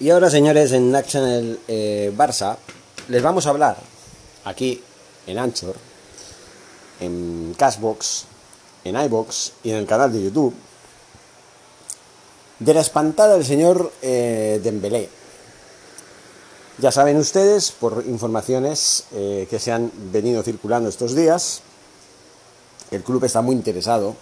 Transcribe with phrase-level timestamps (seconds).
[0.00, 2.56] Y ahora, señores, en National eh, Barça
[3.08, 3.76] les vamos a hablar
[4.44, 4.80] aquí
[5.26, 5.74] en Anchor,
[7.00, 8.24] en Cashbox,
[8.84, 10.54] en iBox y en el canal de YouTube
[12.60, 15.08] de la espantada del señor eh, Dembélé.
[16.78, 21.62] Ya saben ustedes, por informaciones eh, que se han venido circulando estos días,
[22.92, 24.14] el club está muy interesado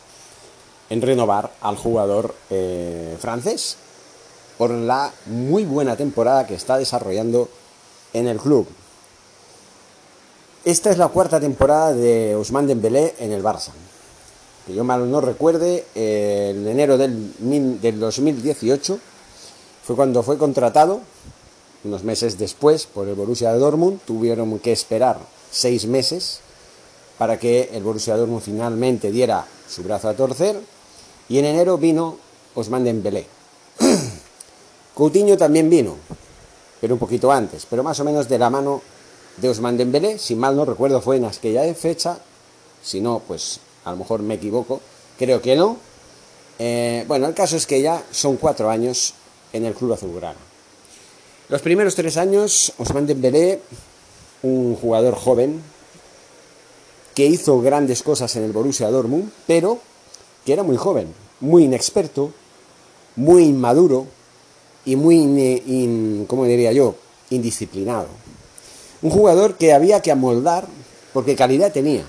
[0.88, 3.76] en renovar al jugador eh, francés
[4.58, 7.48] por la muy buena temporada que está desarrollando
[8.12, 8.66] en el club.
[10.64, 13.70] Esta es la cuarta temporada de Ousmane Dembélé en el Barça.
[14.66, 17.32] Que yo mal no recuerde, en enero del,
[17.80, 18.98] del 2018
[19.84, 21.02] fue cuando fue contratado,
[21.84, 24.00] unos meses después, por el Borussia Dortmund.
[24.04, 25.18] Tuvieron que esperar
[25.52, 26.40] seis meses
[27.18, 30.60] para que el Borussia Dortmund finalmente diera su brazo a torcer.
[31.28, 32.16] Y en enero vino
[32.56, 33.35] Ousmane Dembélé.
[34.96, 35.94] Coutinho también vino,
[36.80, 38.80] pero un poquito antes, pero más o menos de la mano
[39.36, 42.18] de Ousmane Dembélé, si mal no recuerdo fue en aquella fecha,
[42.82, 44.80] si no, pues a lo mejor me equivoco,
[45.18, 45.76] creo que no.
[46.58, 49.12] Eh, bueno, el caso es que ya son cuatro años
[49.52, 50.38] en el club azulgrana.
[51.50, 53.60] Los primeros tres años, Ousmane Dembélé,
[54.44, 55.60] un jugador joven,
[57.14, 59.78] que hizo grandes cosas en el Borussia Dortmund, pero
[60.46, 62.32] que era muy joven, muy inexperto,
[63.14, 64.06] muy inmaduro,
[64.86, 66.94] y muy, ¿cómo diría yo?,
[67.28, 68.06] indisciplinado.
[69.02, 70.66] Un jugador que había que amoldar
[71.12, 72.04] porque calidad tenía,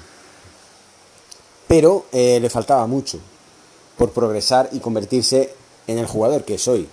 [1.68, 3.20] pero eh, le faltaba mucho
[3.98, 5.54] por progresar y convertirse
[5.88, 6.88] en el jugador que soy.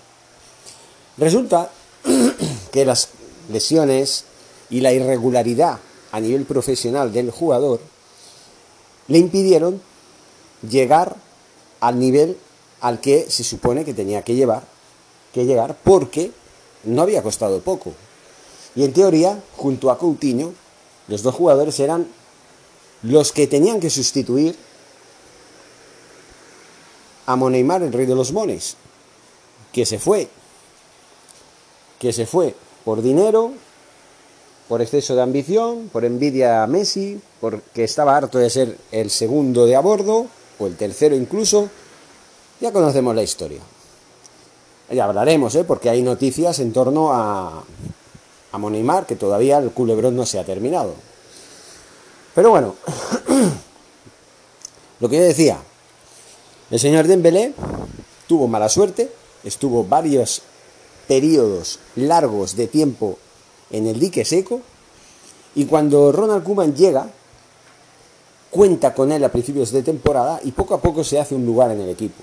[1.19, 1.71] Resulta
[2.73, 3.11] que las
[3.51, 4.25] lesiones
[4.71, 5.79] y la irregularidad
[6.13, 7.81] a nivel profesional del jugador
[9.09, 9.83] le impidieron
[10.69, 11.15] llegar
[11.81, 12.39] al nivel
[12.81, 14.74] al que se supone que tenía que llevar
[15.35, 16.31] que llegar porque
[16.85, 17.93] no había costado poco.
[18.77, 20.55] Y en teoría, junto a Coutinho,
[21.09, 22.07] los dos jugadores eran
[23.03, 24.57] los que tenían que sustituir
[27.27, 28.77] a Moneymar, el rey de los mones,
[29.73, 30.29] que se fue,
[31.99, 33.53] que se fue por dinero,
[34.69, 39.67] por exceso de ambición, por envidia a Messi, porque estaba harto de ser el segundo
[39.67, 40.27] de a bordo,
[40.59, 41.69] o el tercero incluso,
[42.61, 43.61] ya conocemos la historia.
[44.91, 45.65] Ya hablaremos, ¿eh?
[45.65, 47.65] porque hay noticias en torno a,
[48.53, 50.95] a Monimar, que todavía el culebrón no se ha terminado.
[52.35, 52.75] Pero bueno,
[55.01, 55.59] lo que yo decía,
[56.71, 57.55] el señor Dembélé
[58.27, 59.11] tuvo mala suerte,
[59.43, 60.43] estuvo varios
[61.09, 63.19] periodos largos de tiempo
[63.71, 64.61] en el dique seco,
[65.55, 67.09] y cuando Ronald Koeman llega,
[68.51, 71.71] cuenta con él a principios de temporada y poco a poco se hace un lugar
[71.71, 72.23] en el equipo.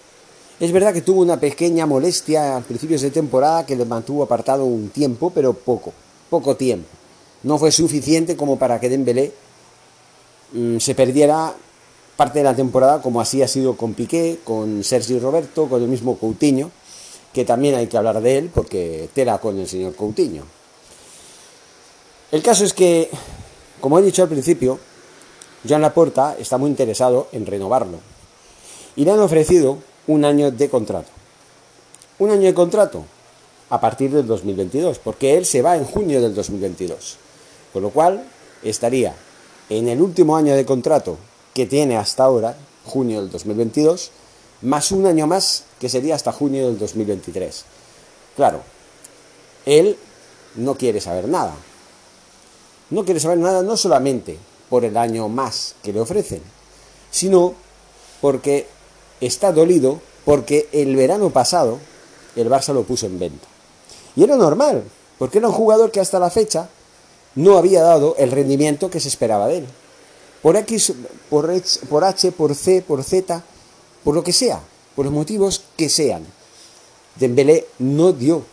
[0.61, 4.63] Es verdad que tuvo una pequeña molestia a principios de temporada que le mantuvo apartado
[4.63, 5.91] un tiempo, pero poco,
[6.29, 6.88] poco tiempo.
[7.41, 9.33] No fue suficiente como para que Dembélé
[10.53, 11.51] mm, se perdiera
[12.16, 15.88] parte de la temporada como así ha sido con Piqué, con Sergio Roberto, con el
[15.88, 16.69] mismo Coutinho,
[17.33, 20.44] que también hay que hablar de él porque tela con el señor Coutinho.
[22.31, 23.09] El caso es que,
[23.79, 24.77] como he dicho al principio,
[25.67, 27.97] Joan Laporta está muy interesado en renovarlo.
[28.95, 31.09] Y le han ofrecido un año de contrato.
[32.19, 33.06] Un año de contrato
[33.69, 37.17] a partir del 2022, porque él se va en junio del 2022.
[37.73, 38.23] Con lo cual
[38.63, 39.16] estaría
[39.69, 41.17] en el último año de contrato
[41.53, 44.12] que tiene hasta ahora, junio del 2022,
[44.62, 47.66] más un año más que sería hasta junio del 2023.
[48.35, 48.62] Claro,
[49.66, 49.97] él
[50.56, 51.53] no quiere saber nada.
[52.89, 54.38] No quiere saber nada no solamente
[54.69, 56.41] por el año más que le ofrecen,
[57.09, 57.53] sino
[58.19, 58.68] porque
[59.21, 61.79] está dolido porque el verano pasado
[62.35, 63.47] el Barça lo puso en venta.
[64.15, 64.83] Y era normal,
[65.17, 66.69] porque era un jugador que hasta la fecha
[67.35, 69.67] no había dado el rendimiento que se esperaba de él.
[70.41, 70.93] Por X,
[71.29, 73.43] por H, por, H, por C, por Z,
[74.03, 74.59] por lo que sea,
[74.95, 76.25] por los motivos que sean.
[77.15, 78.43] Dembélé no dio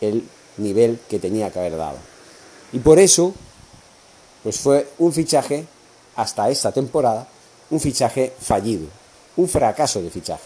[0.00, 0.26] el
[0.56, 1.98] nivel que tenía que haber dado.
[2.72, 3.32] Y por eso,
[4.42, 5.66] pues fue un fichaje,
[6.16, 7.28] hasta esta temporada,
[7.70, 8.88] un fichaje fallido
[9.38, 10.44] un fracaso de fichaje.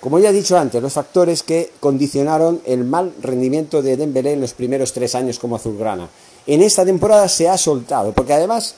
[0.00, 4.40] Como ya he dicho antes, los factores que condicionaron el mal rendimiento de Dembélé en
[4.40, 6.08] los primeros tres años como azulgrana.
[6.46, 8.74] En esta temporada se ha soltado, porque además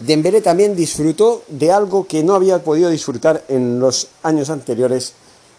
[0.00, 5.12] Dembélé también disfrutó de algo que no había podido disfrutar en los años anteriores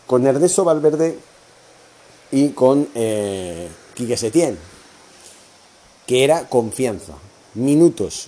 [0.07, 1.17] con Ernesto Valverde
[2.31, 4.57] y con eh, Quique Setién,
[6.07, 7.13] que era confianza,
[7.53, 8.27] minutos,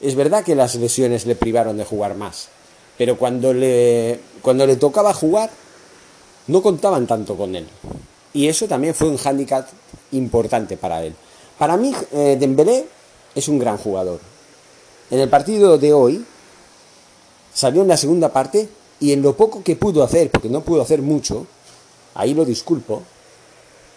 [0.00, 2.48] es verdad que las lesiones le privaron de jugar más,
[2.96, 5.50] pero cuando le, cuando le tocaba jugar,
[6.46, 7.66] no contaban tanto con él.
[8.32, 9.66] Y eso también fue un hándicap
[10.12, 11.14] importante para él.
[11.58, 12.86] Para mí, eh, Dembélé
[13.34, 14.20] es un gran jugador.
[15.10, 16.24] En el partido de hoy
[17.52, 18.68] salió en la segunda parte
[19.00, 21.46] y en lo poco que pudo hacer, porque no pudo hacer mucho,
[22.14, 23.02] ahí lo disculpo,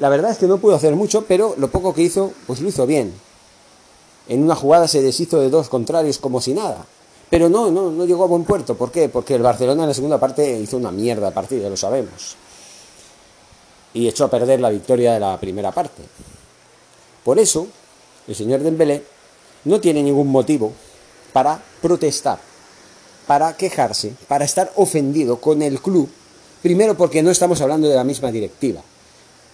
[0.02, 2.70] la verdad es que no pudo hacer mucho, pero lo poco que hizo, pues lo
[2.70, 3.14] hizo bien.
[4.28, 6.86] En una jugada se deshizo de dos contrarios como si nada.
[7.30, 8.76] Pero no, no, no llegó a buen puerto.
[8.76, 9.10] ¿Por qué?
[9.10, 12.36] Porque el Barcelona en la segunda parte hizo una mierda de partido, lo sabemos.
[13.94, 16.02] Y echó a perder la victoria de la primera parte.
[17.24, 17.68] Por eso,
[18.28, 19.04] el señor Dembélé
[19.66, 20.74] no tiene ningún motivo
[21.34, 22.40] para protestar,
[23.28, 26.10] para quejarse, para estar ofendido con el club.
[26.62, 28.82] Primero porque no estamos hablando de la misma directiva.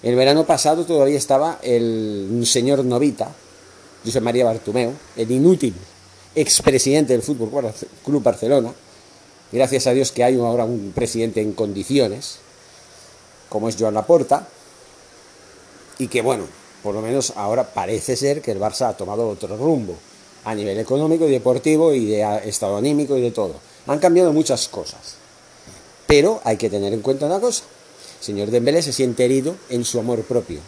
[0.03, 3.31] El verano pasado todavía estaba el señor Novita,
[4.07, 5.73] José María Bartumeo, el inútil
[6.33, 7.73] expresidente del Fútbol
[8.05, 8.73] Club Barcelona.
[9.51, 12.37] Gracias a Dios que hay ahora un presidente en condiciones,
[13.49, 14.47] como es Joan Laporta,
[15.99, 16.45] y que bueno,
[16.83, 19.95] por lo menos ahora parece ser que el Barça ha tomado otro rumbo
[20.45, 23.55] a nivel económico y deportivo y de estado anímico y de todo.
[23.87, 25.15] Han cambiado muchas cosas.
[26.05, 27.63] Pero hay que tener en cuenta una cosa
[28.19, 30.59] señor Dembélé se siente herido en su amor propio.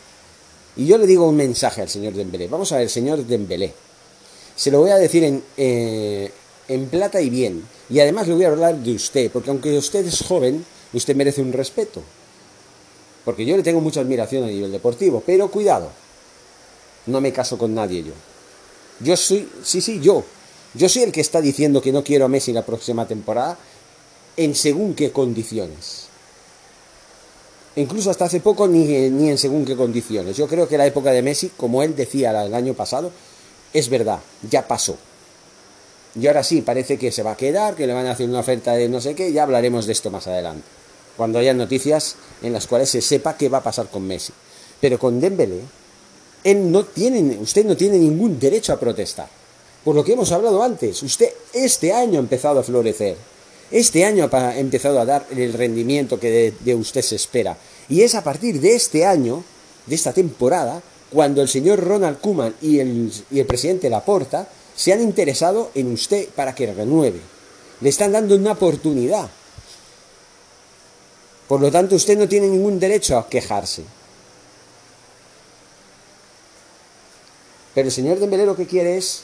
[0.75, 2.47] Y yo le digo un mensaje al señor Dembélé.
[2.47, 3.73] Vamos a ver, señor Dembélé.
[4.55, 6.31] Se lo voy a decir en, eh,
[6.67, 7.63] en plata y bien.
[7.89, 11.41] Y además le voy a hablar de usted, porque aunque usted es joven, usted merece
[11.41, 12.01] un respeto.
[13.25, 15.89] Porque yo le tengo mucha admiración a nivel deportivo, pero cuidado,
[17.05, 18.13] no me caso con nadie yo.
[18.99, 20.23] Yo soy, sí, sí, yo.
[20.73, 23.57] Yo soy el que está diciendo que no quiero a Messi la próxima temporada
[24.37, 26.08] en según qué condiciones
[27.79, 30.35] incluso hasta hace poco ni, ni en según qué condiciones.
[30.37, 33.11] Yo creo que la época de Messi, como él decía el año pasado,
[33.73, 34.97] es verdad, ya pasó.
[36.19, 38.39] Y ahora sí, parece que se va a quedar, que le van a hacer una
[38.39, 40.63] oferta de no sé qué, ya hablaremos de esto más adelante.
[41.15, 44.33] Cuando haya noticias en las cuales se sepa qué va a pasar con Messi.
[44.81, 45.61] Pero con Dembélé,
[46.43, 49.27] él no tiene, usted no tiene ningún derecho a protestar.
[49.83, 53.15] Por lo que hemos hablado antes, usted este año ha empezado a florecer.
[53.71, 57.57] Este año ha empezado a dar el rendimiento que de, usted se espera.
[57.87, 59.43] Y es a partir de este año,
[59.85, 60.81] de esta temporada,
[61.11, 65.91] cuando el señor Ronald Koeman y el, y el presidente Laporta se han interesado en
[65.91, 67.19] usted para que renueve.
[67.81, 69.29] Le están dando una oportunidad.
[71.47, 73.83] Por lo tanto, usted no tiene ningún derecho a quejarse.
[77.73, 79.23] Pero el señor Dembélé lo que quiere es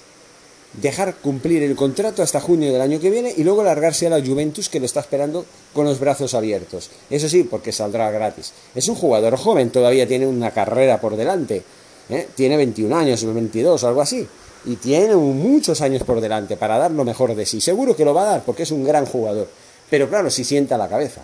[0.81, 4.25] dejar cumplir el contrato hasta junio del año que viene y luego largarse a la
[4.25, 6.89] Juventus que lo está esperando con los brazos abiertos.
[7.09, 8.53] Eso sí, porque saldrá gratis.
[8.73, 11.63] Es un jugador joven, todavía tiene una carrera por delante.
[12.09, 12.27] ¿eh?
[12.35, 14.27] Tiene 21 años, 22 o algo así.
[14.65, 17.61] Y tiene muchos años por delante para dar lo mejor de sí.
[17.61, 19.47] Seguro que lo va a dar porque es un gran jugador.
[19.89, 21.21] Pero claro, si sienta la cabeza.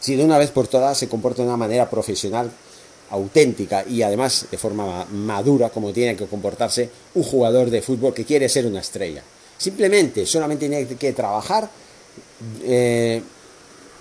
[0.00, 2.50] Si de una vez por todas se comporta de una manera profesional
[3.10, 8.24] auténtica y además de forma madura como tiene que comportarse un jugador de fútbol que
[8.24, 9.22] quiere ser una estrella.
[9.58, 11.68] Simplemente, solamente tiene que trabajar,
[12.62, 13.22] eh,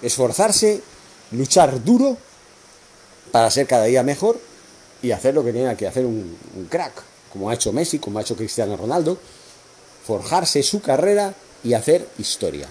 [0.01, 0.81] esforzarse,
[1.31, 2.17] luchar duro
[3.31, 4.39] para ser cada día mejor
[5.01, 6.37] y hacer lo que tiene que hacer un,
[6.69, 6.93] crack,
[7.31, 9.17] como ha hecho Messi, como ha hecho Cristiano Ronaldo,
[10.05, 12.67] forjarse su carrera y hacer historia.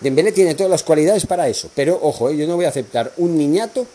[0.00, 3.12] Dembélé tiene todas las cualidades para eso, pero ojo, eh, yo no voy a aceptar
[3.16, 3.86] un niñato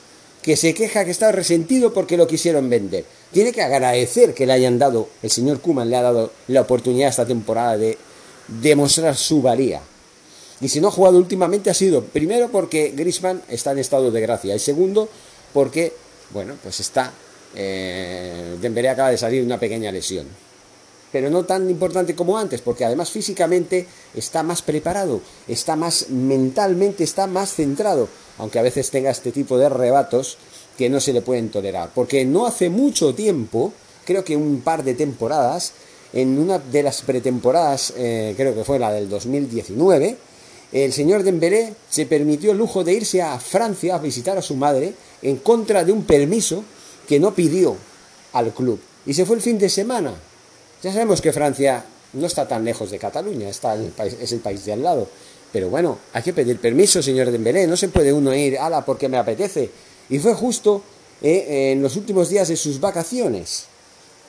[0.42, 3.06] que se queja que está resentido porque lo quisieron vender.
[3.32, 7.10] Tiene que agradecer que le hayan dado, el señor Kuman le ha dado la oportunidad
[7.10, 7.98] esta temporada de
[8.48, 9.82] demostrar su valía.
[10.62, 14.22] Y si no ha jugado últimamente ha sido, primero porque Grisman está en estado de
[14.22, 15.08] gracia y segundo
[15.54, 15.94] porque,
[16.32, 17.14] bueno, pues está,
[17.56, 20.28] eh, Dembélé acaba de salir de una pequeña lesión
[21.12, 27.04] pero no tan importante como antes, porque además físicamente está más preparado, está más mentalmente,
[27.04, 28.08] está más centrado,
[28.40, 30.38] aunque a veces tenga este tipo de rebatos
[30.78, 33.74] que no se le pueden tolerar, porque no hace mucho tiempo,
[34.06, 35.74] creo que un par de temporadas,
[36.14, 40.18] en una de las pretemporadas, eh, creo que fue la del 2019,
[40.72, 44.56] el señor Dembélé se permitió el lujo de irse a Francia a visitar a su
[44.56, 46.64] madre en contra de un permiso
[47.08, 47.76] que no pidió
[48.34, 48.80] al club.
[49.06, 50.14] Y se fue el fin de semana
[50.82, 54.74] ya sabemos que Francia no está tan lejos de Cataluña, está es el país de
[54.74, 55.08] al lado.
[55.52, 59.10] Pero bueno, hay que pedir permiso, señor Dembélé, no se puede uno ir, ala, porque
[59.10, 59.70] me apetece.
[60.10, 60.82] Y fue justo
[61.22, 63.66] eh, en los últimos días de sus vacaciones.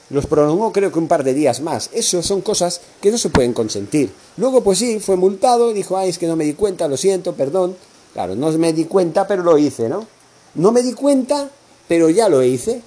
[0.09, 1.91] Los prolongó creo que un par de días más.
[1.93, 4.11] Eso son cosas que no se pueden consentir.
[4.37, 7.35] Luego, pues sí, fue multado, dijo, ay, es que no me di cuenta, lo siento,
[7.35, 7.77] perdón.
[8.13, 10.07] Claro, no me di cuenta, pero lo hice, ¿no?
[10.55, 11.49] No me di cuenta,
[11.87, 12.83] pero ya lo hice.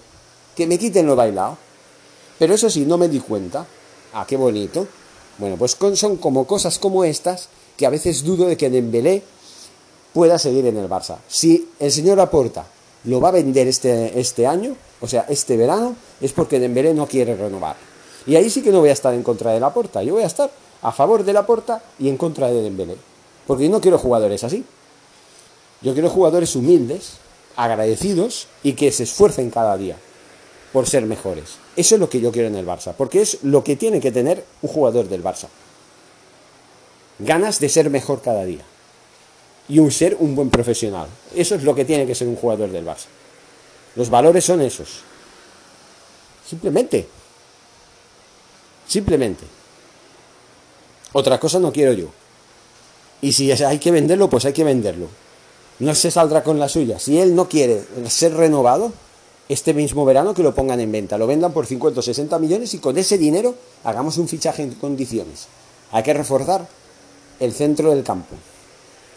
[0.55, 1.57] Que me quiten lo bailado.
[2.39, 3.65] Pero eso sí, no me di cuenta.
[4.13, 4.85] Ah, qué bonito.
[5.37, 9.23] Bueno, pues son como cosas como estas que a veces dudo de que Dembélé
[10.13, 11.17] pueda seguir en el Barça.
[11.27, 12.65] Si el señor Aporta
[13.05, 17.07] lo va a vender este, este año, o sea, este verano, es porque Dembélé no
[17.07, 17.75] quiere renovar.
[18.25, 20.23] Y ahí sí que no voy a estar en contra de la porta, yo voy
[20.23, 20.49] a estar
[20.81, 22.95] a favor de la porta y en contra de Dembélé.
[23.47, 24.63] Porque yo no quiero jugadores así.
[25.81, 27.17] Yo quiero jugadores humildes,
[27.55, 29.97] agradecidos y que se esfuercen cada día
[30.71, 31.57] por ser mejores.
[31.75, 34.11] Eso es lo que yo quiero en el Barça, porque es lo que tiene que
[34.11, 35.47] tener un jugador del Barça.
[37.20, 38.63] Ganas de ser mejor cada día.
[39.70, 41.08] Y un ser un buen profesional.
[41.36, 43.05] Eso es lo que tiene que ser un jugador del Barça.
[43.96, 45.01] Los valores son esos.
[46.46, 47.08] Simplemente.
[48.88, 49.46] Simplemente.
[51.13, 52.08] Otra cosa no quiero yo.
[53.22, 55.08] Y si hay que venderlo, pues hay que venderlo.
[55.79, 57.00] No se saldrá con la suya.
[57.00, 58.91] Si él no quiere ser renovado,
[59.50, 62.74] este mismo verano que lo pongan en venta, lo vendan por 50 o 60 millones
[62.74, 65.48] y con ese dinero hagamos un fichaje en condiciones.
[65.91, 66.67] Hay que reforzar
[67.43, 68.35] el centro del campo.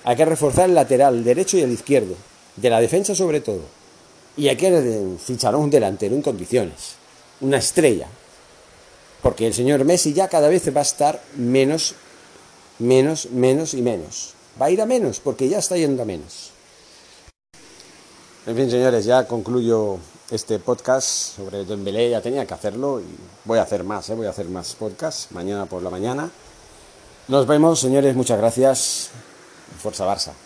[0.04, 2.14] Hay que reforzar el lateral, derecho y el izquierdo,
[2.56, 3.62] de la defensa sobre todo.
[4.36, 6.96] Y hay que fichar a un delantero en condiciones,
[7.40, 8.08] una estrella.
[9.22, 11.94] Porque el señor Messi ya cada vez va a estar menos,
[12.78, 14.34] menos, menos y menos.
[14.60, 16.50] Va a ir a menos porque ya está yendo a menos.
[18.46, 19.98] En fin, señores, ya concluyo
[20.30, 22.10] este podcast sobre Dembélé.
[22.10, 23.04] Ya tenía que hacerlo y
[23.44, 24.14] voy a hacer más, ¿eh?
[24.14, 26.30] voy a hacer más podcasts mañana por la mañana.
[27.28, 28.14] Nos vemos, señores.
[28.14, 29.10] Muchas gracias.
[29.82, 30.45] Fuerza Barça.